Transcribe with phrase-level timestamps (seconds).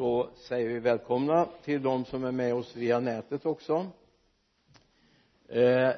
[0.00, 3.86] så säger vi välkomna till de som är med oss via nätet också.
[5.48, 5.90] Eh,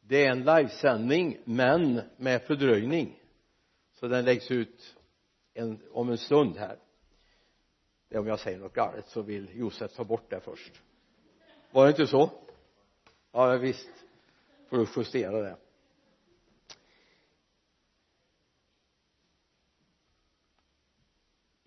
[0.00, 3.20] det är en livesändning men med fördröjning.
[3.92, 4.96] Så den läggs ut
[5.54, 6.78] en, om en stund här.
[8.14, 10.82] Om jag säger något galet så vill Josef ta bort det först.
[11.70, 12.30] Var det inte så?
[13.32, 13.90] Ja visst.
[14.68, 15.56] Får du justera det.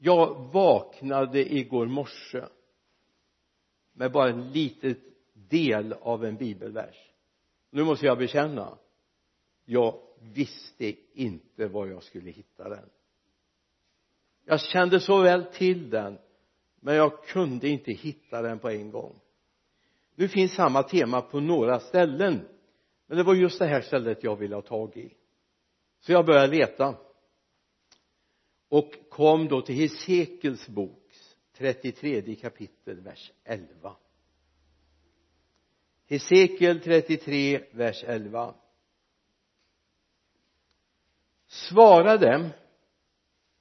[0.07, 2.43] Jag vaknade igår morse
[3.93, 4.95] med bara en liten
[5.33, 6.95] del av en bibelvers.
[7.71, 8.77] Nu måste jag bekänna
[9.65, 12.89] jag visste inte var jag skulle hitta den.
[14.45, 16.17] Jag kände så väl till den
[16.79, 19.19] men jag kunde inte hitta den på en gång.
[20.15, 22.47] Nu finns samma tema på några ställen
[23.07, 25.13] men det var just det här stället jag ville ha tag i.
[25.99, 26.95] Så jag började leta
[28.69, 31.13] och kom då till Hesekels bok
[31.57, 33.95] 33 kapitel vers 11
[36.05, 38.55] Hesekiel 33 vers 11
[41.47, 42.49] Svara dem.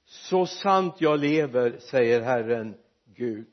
[0.05, 3.47] så sant jag lever säger Herren Gud.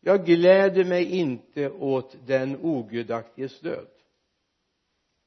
[0.00, 3.93] Jag gläder mig inte åt den ogudaktiges död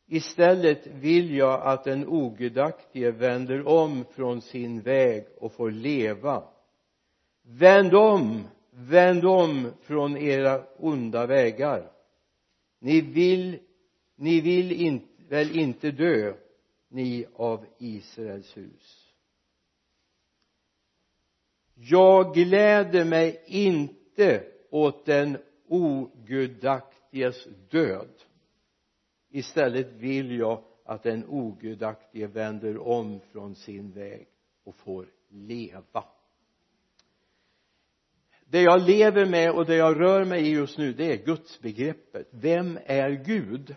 [0.08, 6.44] istället vill jag att den ogudaktige vänder om från sin väg och får leva.
[7.44, 8.48] Vänd om
[8.78, 11.92] vänd om från era onda vägar.
[12.80, 13.60] Ni vill
[14.16, 16.34] ni vill in, väl inte dö
[16.90, 19.14] ni av Israels hus.
[21.74, 28.10] Jag gläder mig inte åt den ogudaktiges död
[29.38, 34.28] istället vill jag att den ogudaktige vänder om från sin väg
[34.64, 36.04] och får leva.
[38.46, 42.28] Det jag lever med och det jag rör mig i just nu det är gudsbegreppet.
[42.32, 43.76] Vem är Gud?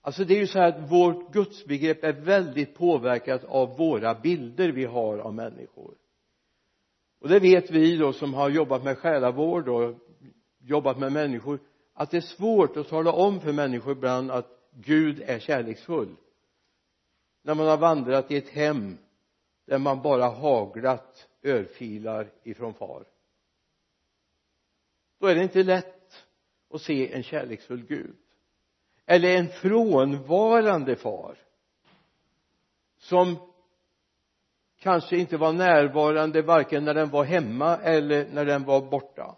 [0.00, 4.68] Alltså det är ju så här att vårt gudsbegrepp är väldigt påverkat av våra bilder
[4.68, 5.94] vi har av människor.
[7.20, 9.94] Och det vet vi då som har jobbat med själavård och
[10.60, 11.60] jobbat med människor
[11.94, 16.16] att det är svårt att tala om för människor ibland att Gud är kärleksfull.
[17.42, 18.98] När man har vandrat i ett hem
[19.66, 23.04] där man bara haglat örfilar ifrån far.
[25.18, 26.24] Då är det inte lätt
[26.70, 28.16] att se en kärleksfull Gud.
[29.06, 31.38] Eller en frånvarande far
[32.98, 33.36] som
[34.78, 39.36] kanske inte var närvarande varken när den var hemma eller när den var borta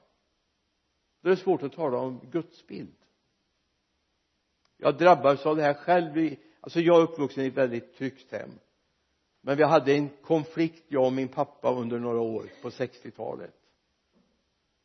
[1.25, 2.95] då är det svårt att tala om gudsbild
[4.77, 8.33] jag drabbades av det här själv i, alltså jag är uppvuxen i ett väldigt tryggt
[8.33, 8.51] hem.
[9.41, 13.55] Men vi hade en konflikt jag och min pappa under några år på 60-talet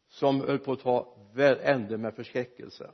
[0.08, 1.16] som höll på att ta
[1.62, 2.92] ände med förskräckelse.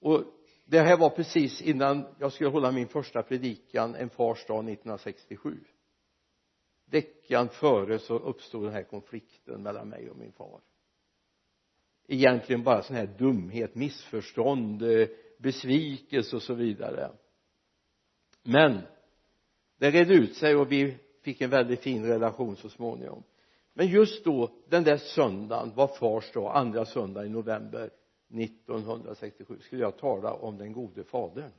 [0.00, 0.24] Och
[0.64, 5.64] det här var precis innan jag skulle hålla min första predikan en fars dag 1967
[6.90, 10.60] veckan före så uppstod den här konflikten mellan mig och min far.
[12.08, 15.08] Egentligen bara sån här dumhet, missförstånd, eh,
[15.38, 17.10] besvikelse och så vidare.
[18.42, 18.80] Men
[19.78, 23.22] det redde ut sig och vi fick en väldigt fin relation så småningom.
[23.72, 27.90] Men just då den där söndagen var fars dag andra söndagen i november
[28.28, 31.52] 1967 skulle jag tala om den gode fadern.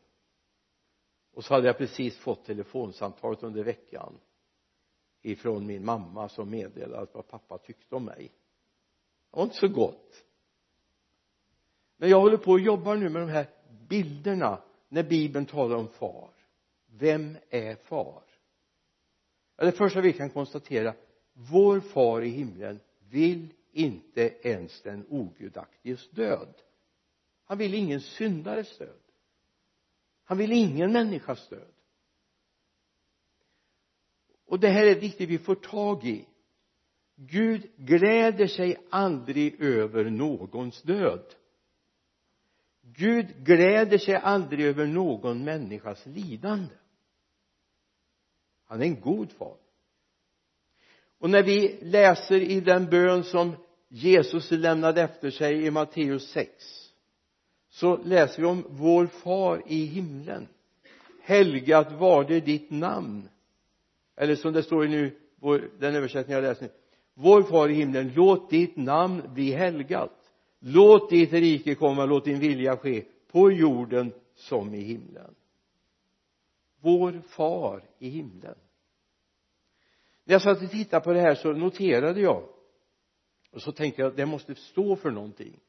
[1.34, 4.20] Och så hade jag precis fått telefonsamtalet under veckan
[5.32, 8.32] ifrån min mamma som meddelade vad pappa tyckte om mig.
[9.32, 10.24] Det var inte så gott.
[11.98, 13.50] Men jag håller på och jobbar nu med de här
[13.90, 16.30] bilderna när bibeln talar om far.
[16.86, 18.24] Vem är far?
[19.56, 20.94] Det första vi kan konstatera
[21.34, 26.54] vår far i himlen vill inte ens den ogudaktiges död.
[27.46, 29.02] Han vill ingen syndares död.
[30.24, 31.74] Han vill ingen människas död
[34.48, 36.26] och det här är viktigt vi får tag i.
[37.16, 41.24] Gud gläder sig aldrig över någons död.
[42.82, 46.74] Gud gläder sig aldrig över någon människas lidande.
[48.66, 49.58] Han är en god far.
[51.20, 53.56] Och när vi läser i den bön som
[53.88, 56.52] Jesus lämnade efter sig i Matteus 6
[57.70, 60.48] så läser vi om vår far i himlen.
[61.22, 63.30] Helgat var det ditt namn
[64.18, 65.12] eller som det står i nu
[65.80, 66.72] den översättning jag läser nu.
[67.14, 70.34] Vår far i himlen låt ditt namn bli helgat.
[70.60, 75.36] Låt ditt rike komma låt din vilja ske på jorden som i himlen.
[76.82, 78.56] Vår far i himlen.
[80.24, 82.44] När jag satt och tittade på det här så noterade jag
[83.52, 85.60] och så tänkte jag det måste stå för någonting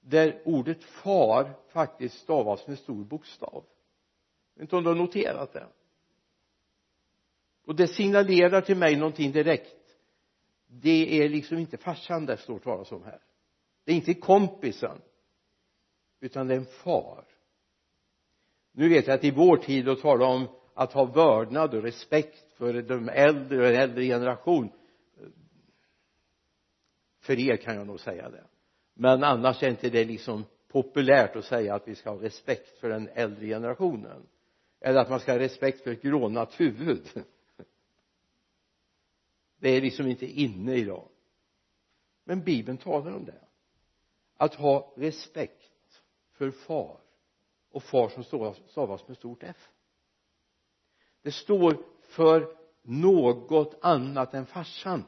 [0.00, 3.64] där ordet far faktiskt stavas med stor bokstav.
[4.54, 5.66] Jag vet inte om du har noterat det?
[7.66, 9.96] Och det signalerar till mig någonting direkt.
[10.66, 13.20] Det är liksom inte farsan det står talas om här.
[13.84, 15.00] Det är inte kompisen
[16.20, 17.24] utan det är en far.
[18.72, 22.52] Nu vet jag att i vår tid att tala om att ha vördnad och respekt
[22.52, 24.70] för de äldre och en äldre generation.
[27.20, 28.44] För er kan jag nog säga det.
[28.94, 32.88] Men annars är inte det liksom populärt att säga att vi ska ha respekt för
[32.88, 34.26] den äldre generationen.
[34.80, 37.24] Eller att man ska ha respekt för ett grånat huvud
[39.66, 41.08] det är liksom inte inne idag.
[42.24, 43.40] Men bibeln talar om det.
[44.36, 46.02] Att ha respekt
[46.32, 47.00] för far
[47.70, 48.24] och far som
[48.68, 49.68] stavas med stort F.
[51.22, 55.04] Det står för något annat än farsan.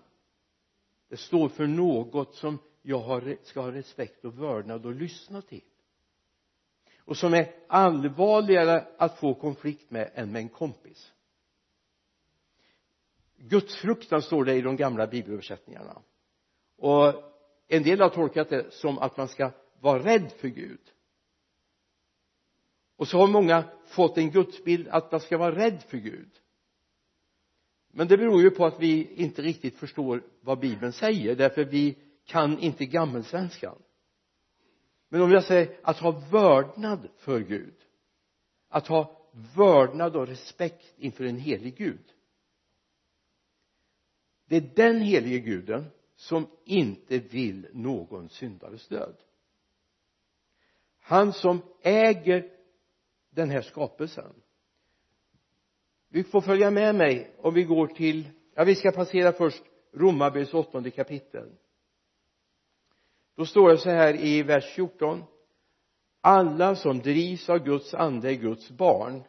[1.09, 5.65] Det står för något som jag har, ska ha respekt och vördnad och lyssna till.
[6.99, 11.13] Och som är allvarligare att få konflikt med än med en kompis
[13.39, 16.03] gudsfruktan står det i de gamla bibelöversättningarna.
[16.77, 17.15] Och
[17.69, 19.51] en del har tolkat det som att man ska
[19.81, 20.81] vara rädd för Gud.
[22.97, 26.31] Och så har många fått en gudsbild att man ska vara rädd för Gud.
[27.93, 31.99] Men det beror ju på att vi inte riktigt förstår vad bibeln säger därför vi
[32.25, 33.83] kan inte gammelsvenskan.
[35.09, 37.75] Men om jag säger att ha vördnad för Gud
[38.69, 42.13] att ha vördnad och respekt inför en helig Gud
[44.49, 45.85] det är den helige guden
[46.17, 49.17] som inte vill någon syndares död.
[51.01, 52.51] Han som äger
[53.31, 54.35] den här skapelsen.
[56.09, 59.63] Vi får följa med mig om vi går till ja vi ska passera först
[59.93, 61.49] Romarbrevets åttonde kapitel.
[63.37, 65.25] Då står det så här i vers 14
[66.21, 69.23] alla som drivs av Guds ande är Guds barn.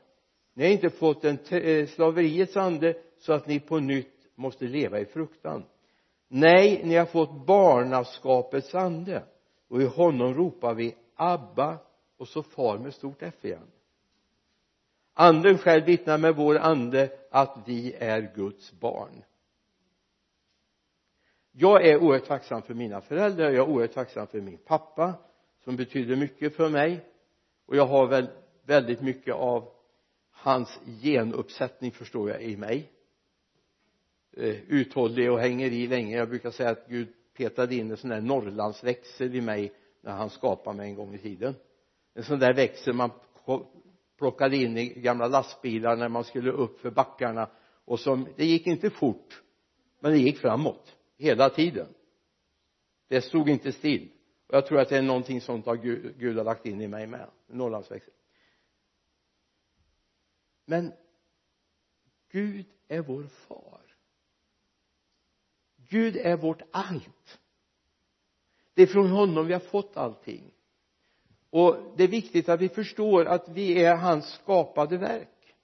[0.53, 4.99] Ni har inte fått en eh, slaveriets ande så att ni på nytt måste leva
[4.99, 5.63] i fruktan.
[6.27, 9.23] Nej ni har fått barnaskapets ande.
[9.67, 11.77] Och i honom ropar vi Abba!
[12.17, 13.67] Och så far med stort F igen.
[15.13, 19.23] Anden själv vittnar med vår ande att vi är Guds barn.
[21.51, 23.45] Jag är oerhört tacksam för mina föräldrar.
[23.45, 25.13] Jag är oerhört tacksam för min pappa
[25.63, 27.05] som betyder mycket för mig.
[27.65, 28.29] Och jag har väl
[28.65, 29.71] väldigt mycket av
[30.31, 32.91] hans genuppsättning förstår jag i mig.
[34.39, 36.17] Eh, uthållig och hänger i länge.
[36.17, 40.29] Jag brukar säga att Gud petade in en sån där norrlandsväxel i mig när han
[40.29, 41.55] skapade mig en gång i tiden.
[42.13, 43.11] En sån där växel man
[44.17, 47.49] plockade in i gamla lastbilar när man skulle upp för backarna
[47.85, 49.41] och som det gick inte fort
[49.99, 51.87] men det gick framåt hela tiden.
[53.07, 54.09] Det stod inte still.
[54.47, 56.87] Och jag tror att det är någonting sånt har Gud, Gud har lagt in i
[56.87, 58.13] mig med Norrlandsväxel.
[60.65, 60.93] Men
[62.31, 63.88] Gud är vår far.
[65.89, 67.39] Gud är vårt allt.
[68.73, 70.51] Det är från honom vi har fått allting.
[71.49, 75.55] Och det är viktigt att vi förstår att vi är hans skapade verk.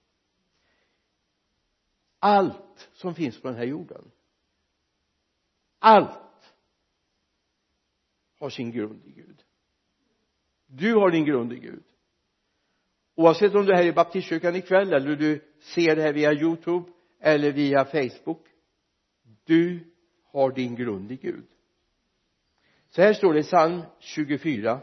[2.20, 4.12] Allt som finns på den här jorden.
[5.80, 6.54] Allt
[8.40, 9.44] har sin grund i Gud.
[10.66, 11.84] Du har din grund i Gud.
[13.16, 16.92] Oavsett om du är här i baptistkyrkan ikväll eller du ser det här via youtube
[17.20, 18.48] eller via facebook.
[19.44, 19.95] Du
[20.36, 21.48] har din grund i Gud.
[22.90, 24.80] Så här står det i psalm 24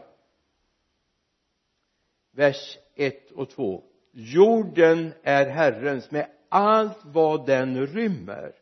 [2.31, 8.55] vers 1 och 2 jorden är Herrens med allt vad den rymmer.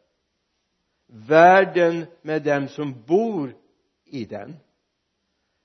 [1.07, 3.55] Världen med dem som bor
[4.05, 4.55] i den.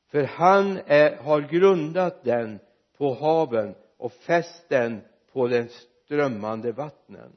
[0.08, 2.58] För han är, har grundat den
[2.96, 5.00] på haven och fäst den
[5.32, 5.68] på den
[6.04, 7.32] strömmande vattnen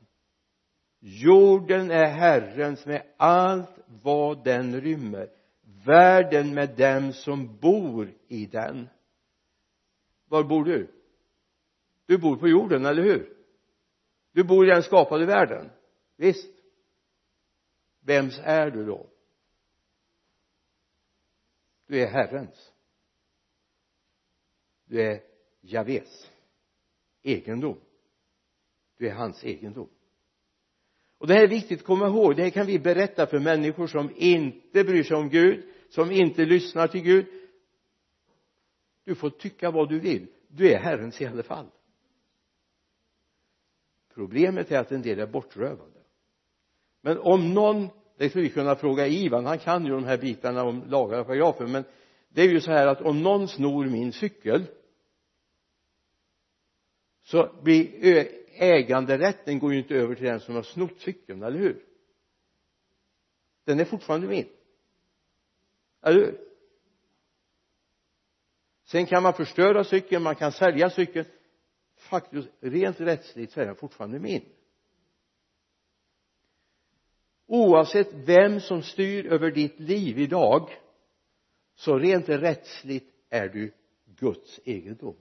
[1.00, 5.30] jorden är Herrens med allt vad den rymmer.
[5.86, 8.90] Världen med dem som bor i den.
[10.28, 10.88] Var bor du?
[12.06, 13.38] Du bor på jorden, eller hur?
[14.32, 15.70] Du bor i den skapade världen.
[16.16, 16.50] Visst.
[18.00, 19.10] Vems är du då?
[21.88, 22.72] Du är Herrens.
[24.86, 25.22] Du är
[25.62, 26.32] Javes
[27.22, 27.80] egendom.
[28.98, 29.90] Du är hans egendom
[31.20, 32.36] och det här är viktigt att komma ihåg.
[32.36, 36.46] Det här kan vi berätta för människor som inte bryr sig om Gud som inte
[36.46, 37.26] lyssnar till Gud.
[39.06, 40.28] Du får tycka vad du vill.
[40.48, 41.66] Du är Herrens i alla fall
[44.20, 46.00] problemet är att en del är bortrövade.
[47.02, 50.64] Men om någon det skulle vi kunna fråga Ivan han kan ju de här bitarna
[50.64, 51.84] om lagar och paragrafer men
[52.30, 54.66] det är ju så här att om någon snor min cykel
[57.24, 58.28] så blir
[58.60, 61.86] äganderätten går ju inte över till den som har snott cykeln, eller hur?
[63.64, 64.50] Den är fortfarande min.
[66.02, 66.50] Eller hur?
[68.84, 71.26] Sen kan man förstöra cykeln, man kan sälja cykeln.
[71.96, 74.46] Faktiskt rent rättsligt så är den fortfarande min.
[77.46, 80.70] Oavsett vem som styr över ditt liv idag
[81.76, 83.72] så rent rättsligt är du
[84.06, 85.16] Guds egendom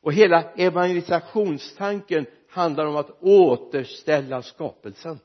[0.00, 5.18] och hela evangelisationstanken handlar om att återställa skapelsen.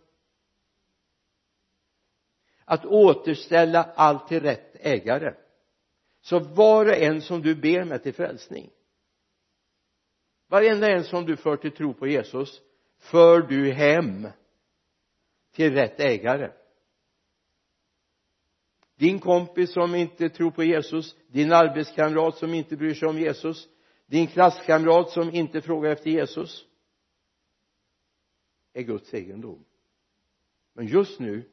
[2.66, 5.34] Att återställa allt till rätt ägare.
[6.22, 8.70] Så var och en som du ber med till frälsning.
[10.48, 12.62] Varenda en som du för till tro på Jesus
[12.98, 14.28] för du hem
[15.52, 16.52] till rätt ägare.
[18.96, 23.68] Din kompis som inte tror på Jesus din arbetskamrat som inte bryr sig om Jesus
[24.06, 26.66] din klasskamrat som inte frågar efter Jesus
[28.74, 29.66] är Guds egendom.
[30.74, 31.50] Men just nu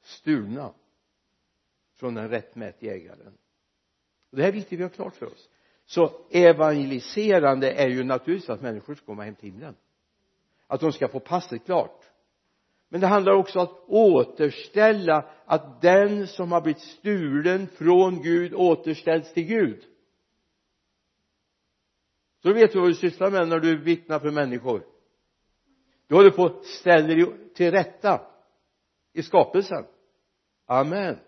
[0.00, 0.74] stulna
[1.94, 3.38] från den rättmätiga ägaren.
[4.30, 5.48] Och det här är viktigt vi har klart för oss.
[5.84, 9.76] Så evangeliserande är ju naturligtvis att människor ska komma hem till himlen.
[10.66, 12.04] Att de ska få passet klart.
[12.88, 18.54] Men det handlar också om att återställa att den som har blivit stulen från Gud
[18.54, 19.84] återställs till Gud
[22.42, 24.86] så då vet du vad du sysslar med när du vittnar för människor.
[26.06, 28.20] Du håller på att ställa dig till rätta
[29.12, 29.84] i skapelsen.
[30.66, 31.18] Amen.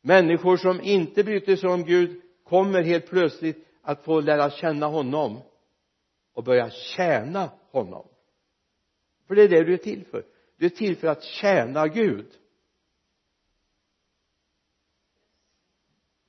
[0.00, 5.40] Människor som inte bryter sig om Gud kommer helt plötsligt att få lära känna honom
[6.32, 8.08] och börja tjäna honom.
[9.26, 10.24] För det är det du är till för.
[10.56, 12.26] Du är till för att tjäna Gud.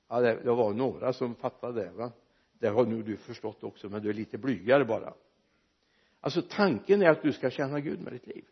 [0.10, 2.12] Ja det, det var några som fattade det va?
[2.64, 5.14] Det har nu du förstått också men du är lite blygare bara.
[6.20, 8.46] Alltså tanken är att du ska tjäna Gud med ditt liv.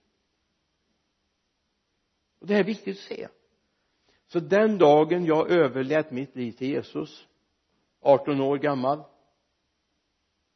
[2.39, 3.27] Och det här är viktigt att se.
[4.27, 7.27] Så den dagen jag överlät mitt liv till Jesus
[7.99, 9.03] 18 år gammal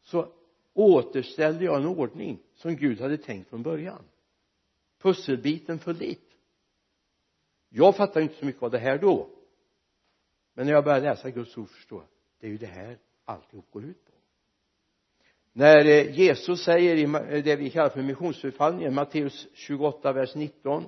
[0.01, 0.33] så
[0.73, 4.03] återställde jag en ordning som Gud hade tänkt från början.
[4.97, 6.35] Pusselbiten föll dit.
[7.69, 9.29] Jag fattade inte så mycket av det här då.
[10.53, 12.09] Men när jag började läsa Guds ord förstår jag
[12.39, 14.11] det är ju det här alltihop går ut på.
[15.53, 20.83] När eh, Jesus säger i eh, det vi kallar för missionsbefallningen Matteus 28 vers 19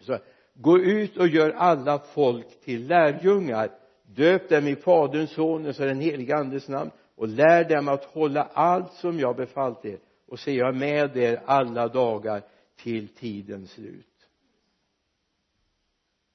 [0.00, 0.18] så
[0.54, 3.70] gå ut och gör alla folk till lärjungar.
[4.02, 8.42] Döp dem i faderns sonens och den helige andes namn och lär dem att hålla
[8.42, 12.42] allt som jag befallt er och se jag är med er alla dagar
[12.76, 14.06] till tidens slut.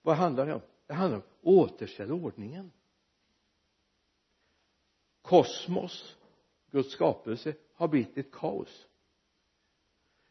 [0.01, 0.61] Vad handlar det om?
[0.87, 2.71] Det handlar om återställ ordningen
[5.29, 6.17] kosmos
[6.71, 8.87] Guds skapelse har blivit ett kaos.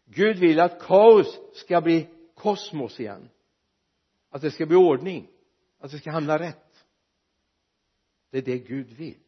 [0.04, 3.28] Gud vill att kaos ska bli kosmos igen.
[4.30, 5.30] Att det ska bli ordning.
[5.78, 6.86] Att det ska hamna rätt.
[8.30, 9.18] Det är det Gud vill.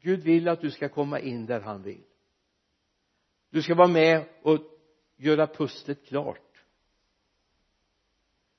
[0.00, 2.04] Gud vill att du ska komma in där han vill.
[3.50, 4.58] Du ska vara med och
[5.16, 6.64] göra pusslet klart.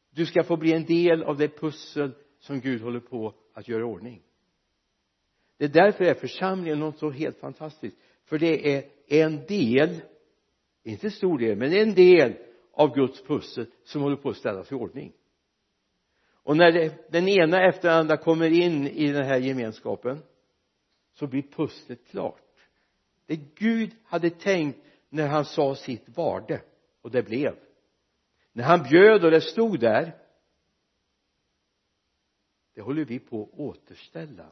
[0.10, 3.82] Du ska få bli en del av det pussel som Gud håller på att göra
[3.82, 4.24] i ordning
[5.62, 7.98] det är därför är församlingen något så helt fantastiskt.
[8.26, 10.02] För det är en del
[10.84, 12.38] inte stor del men en del
[12.72, 15.14] av Guds pussel som håller på att ställas i ordning.
[16.34, 20.20] Och när det, den ena efter den andra kommer in i den här gemenskapen
[21.14, 22.42] så blir pusslet klart.
[23.26, 26.62] Det Gud hade tänkt när han sa sitt varde
[27.02, 27.56] och det blev.
[28.52, 30.18] När han bjöd och det stod där
[32.74, 34.52] det håller vi på att återställa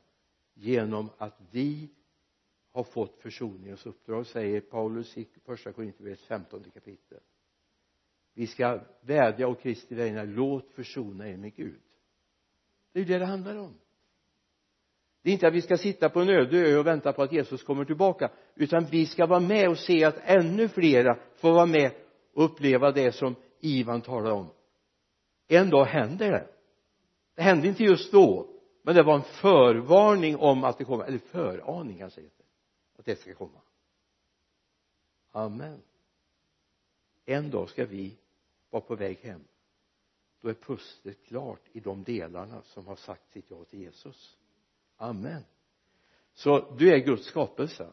[0.60, 1.90] genom att vi
[2.72, 7.20] har fått försoningens uppdrag säger Paulus i första Korinthierbrevets femtonde kapitel.
[8.34, 11.82] Vi ska vädja och Kristi vägnar låt försona er med Gud.
[12.92, 13.74] Det är ju det det handlar om.
[15.22, 17.32] Det är inte att vi ska sitta på en öde ö och vänta på att
[17.32, 21.66] Jesus kommer tillbaka utan vi ska vara med och se att ännu flera får vara
[21.66, 21.92] med
[22.34, 24.50] och uppleva det som Ivan talar om.
[25.48, 26.48] En dag händer det.
[27.36, 31.18] Det hände inte just då men det var en förvarning om att det kommer eller
[31.18, 32.46] föraning kanske heter
[32.98, 33.62] att det ska komma.
[35.32, 35.82] Amen.
[37.26, 38.18] En dag ska vi
[38.70, 39.44] vara på väg hem.
[40.42, 44.38] Då är pusslet klart i de delarna som har sagt sitt ja till Jesus.
[44.96, 45.44] Amen.
[46.34, 47.92] Så du är Guds skapelse.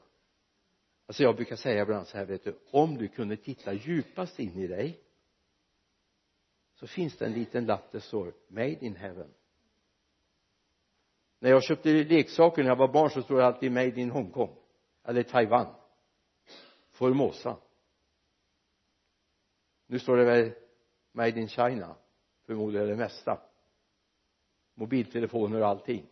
[1.07, 4.59] Alltså jag brukar säga ibland så här vet du om du kunde titta djupast in
[4.59, 5.00] i dig
[6.75, 9.35] så finns det en liten lapp där står made in heaven
[11.38, 14.57] när jag köpte leksaker när jag var barn så stod det alltid made in Hongkong.
[15.05, 15.75] Eller Taiwan.
[16.90, 17.57] Formosa.
[19.87, 20.52] Nu står det väl
[21.12, 21.97] made in China.
[22.47, 23.40] Förmodligen det mesta.
[24.75, 26.07] Mobiltelefoner och allting.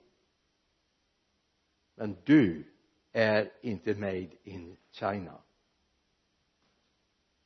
[1.95, 2.65] Men du
[3.13, 5.43] är inte made in China.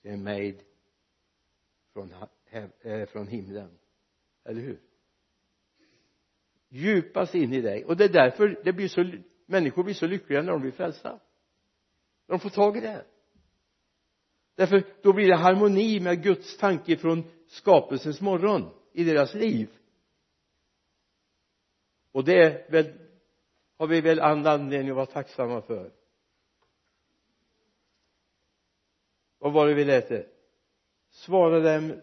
[0.03, 0.59] Det är made
[1.93, 2.15] från,
[2.81, 3.79] äh, från himlen.
[4.45, 4.88] Eller hur?
[6.69, 7.85] Djupast in i dig.
[7.85, 9.13] Och det är därför det blir så
[9.47, 11.11] människor blir så lyckliga när de blir frälsta.
[12.27, 13.05] När de får tag i det.
[14.55, 19.71] Därför då blir det harmoni med Guds tanke från skapelsens morgon i deras liv.
[22.13, 22.93] Och det är väl
[23.77, 25.93] har vi väl all anledning att vara tacksamma för.
[29.39, 30.27] Vad var det vi läste
[31.11, 32.01] svara dem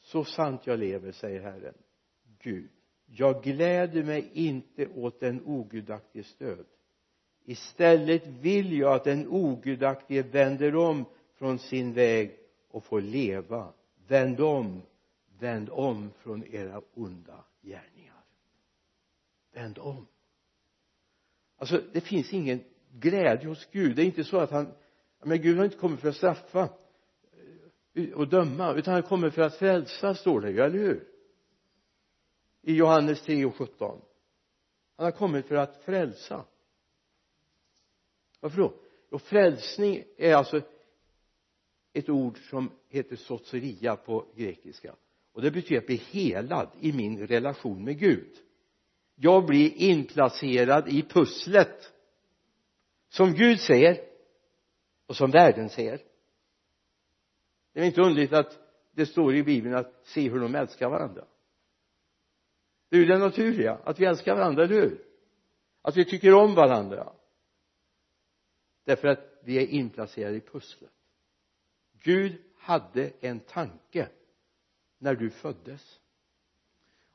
[0.00, 1.74] så sant jag lever säger Herren
[2.38, 2.70] Gud
[3.14, 6.66] jag gläder mig inte åt den ogudaktiges död
[7.44, 11.04] istället vill jag att den ogudaktige vänder om
[11.34, 12.38] från sin väg
[12.70, 13.72] och får leva.
[14.08, 14.82] Vänd om
[15.38, 18.24] vänd om från era onda gärningar.
[19.54, 20.06] Vänd om.
[21.56, 22.60] Alltså det finns ingen
[22.92, 23.96] glädje hos Gud.
[23.96, 24.72] Det är inte så att han
[25.24, 26.68] men Gud har inte kommit för att straffa
[28.14, 31.11] och döma utan han kommer för att frälsa står det ju, eller hur?
[32.62, 34.00] I Johannes 3 och 17
[34.96, 36.44] han har kommit för att frälsa.
[38.40, 38.74] Varför då?
[39.10, 40.60] Jo frälsning är alltså
[41.92, 44.94] ett ord som heter soteria på grekiska.
[45.32, 48.36] Och det betyder att bli helad i min relation med Gud.
[49.14, 51.92] Jag blir inplacerad i pusslet.
[53.08, 54.00] Som Gud ser
[55.06, 56.00] och som världen ser
[57.72, 58.58] det är inte underligt att
[58.92, 61.24] det står i bibeln att se hur de älskar varandra
[62.92, 65.04] det är ju det naturliga att vi älskar varandra, eller hur?
[65.82, 67.12] Att vi tycker om varandra.
[68.84, 70.92] Därför att vi är inplacerade i pusslet.
[71.92, 74.08] Gud hade en tanke
[74.98, 76.00] när du föddes.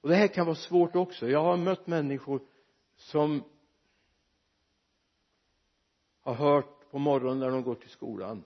[0.02, 1.30] Och det här kan vara svårt också.
[1.30, 2.42] Jag har mött människor
[2.96, 3.44] som
[6.22, 8.44] har hört på morgonen när de går till skolan.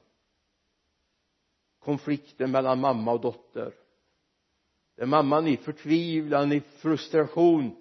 [1.80, 3.74] Konflikten mellan mamma och dotter
[4.96, 7.76] där mamman i förtvivlan, i frustration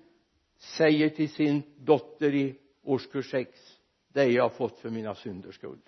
[0.59, 5.81] säger till sin dotter i årskurs 6 det jag har fått för mina synders skull.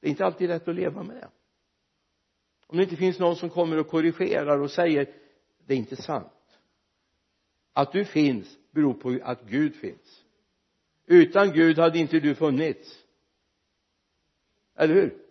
[0.00, 1.28] Det är inte alltid lätt att leva med det.
[2.66, 5.14] Om det inte finns någon som kommer och korrigerar och säger
[5.66, 6.58] det är inte sant.
[7.72, 10.24] Att du finns beror på att Gud finns.
[11.06, 13.04] Utan Gud hade inte du funnits.
[14.74, 15.22] Eller hur?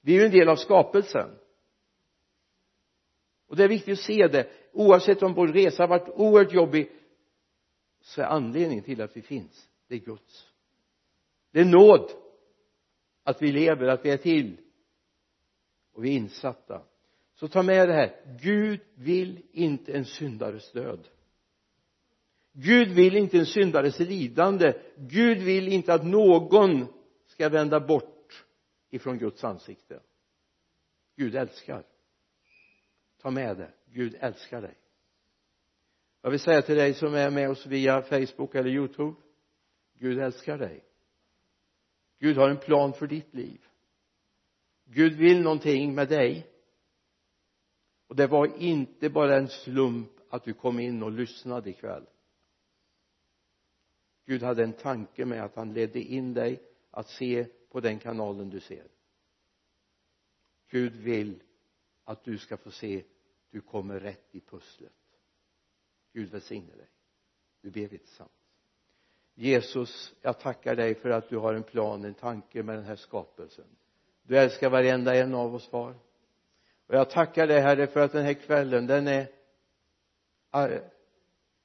[0.00, 1.38] Vi är ju en del av skapelsen
[3.46, 4.48] och det är viktigt att se det.
[4.72, 6.90] Oavsett om vår resa har varit oerhört jobbig
[8.00, 10.48] så är anledningen till att vi finns det är Guds.
[11.50, 12.10] Det är nåd
[13.22, 14.56] att vi lever, att vi är till.
[15.92, 16.82] Och vi är insatta.
[17.34, 18.36] Så ta med det här.
[18.40, 21.08] Gud vill inte en syndares död.
[22.52, 24.72] Gud vill inte en syndares lidande.
[24.96, 26.86] Gud vill inte att någon
[27.26, 28.44] ska vända bort
[28.90, 30.00] ifrån Guds ansikte.
[31.16, 31.82] Gud älskar
[33.24, 33.72] ta med det.
[33.92, 34.78] Gud älskar dig.
[36.22, 39.14] Jag vill säga till dig som är med oss via Facebook eller Youtube
[39.94, 40.84] Gud älskar dig.
[42.18, 43.66] Gud har en plan för ditt liv.
[44.84, 46.46] Gud vill någonting med dig.
[48.06, 52.06] Och det var inte bara en slump att du kom in och lyssnade ikväll.
[54.26, 58.50] Gud hade en tanke med att han ledde in dig att se på den kanalen
[58.50, 58.86] du ser.
[60.68, 61.42] Gud vill
[62.04, 63.04] att du ska få se
[63.54, 64.92] du kommer rätt i pusslet.
[66.12, 66.88] Gud välsigne dig.
[67.60, 68.32] Nu ber vi tillsammans.
[69.34, 72.96] Jesus jag tackar dig för att du har en plan, en tanke med den här
[72.96, 73.64] skapelsen.
[74.22, 75.94] Du älskar varenda en av oss far.
[76.86, 80.90] Och jag tackar dig herre för att den här kvällen den är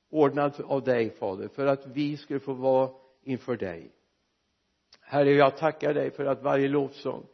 [0.09, 3.91] ordnad av dig fader för att vi skulle få vara inför dig.
[5.01, 7.25] Herre jag tackar dig för att varje lovsång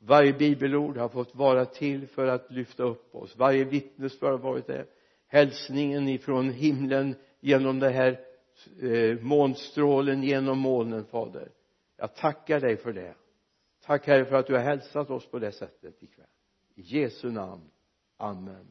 [0.00, 3.36] varje bibelord har fått vara till för att lyfta upp oss.
[3.36, 4.86] Varje vittnesbörd har varit det.
[5.26, 8.20] Hälsningen ifrån himlen genom det här
[8.82, 11.48] eh, månstrålen genom molnen fader.
[11.96, 13.14] Jag tackar dig för det.
[13.84, 16.26] Tack herre för att du har hälsat oss på det sättet ikväll.
[16.74, 17.70] I Jesu namn.
[18.16, 18.66] Amen.